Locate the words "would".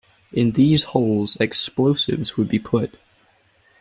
2.35-2.49